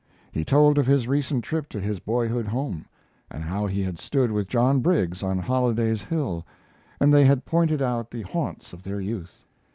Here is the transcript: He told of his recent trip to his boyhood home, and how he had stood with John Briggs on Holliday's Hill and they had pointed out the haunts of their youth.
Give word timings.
He 0.31 0.43
told 0.43 0.79
of 0.79 0.87
his 0.87 1.07
recent 1.07 1.43
trip 1.43 1.69
to 1.69 1.79
his 1.79 1.99
boyhood 1.99 2.47
home, 2.47 2.87
and 3.29 3.43
how 3.43 3.67
he 3.67 3.83
had 3.83 3.99
stood 3.99 4.31
with 4.31 4.47
John 4.47 4.79
Briggs 4.79 5.21
on 5.21 5.37
Holliday's 5.37 6.01
Hill 6.01 6.43
and 6.99 7.13
they 7.13 7.25
had 7.25 7.45
pointed 7.45 7.83
out 7.83 8.09
the 8.09 8.23
haunts 8.23 8.73
of 8.73 8.81
their 8.81 8.99
youth. 8.99 9.45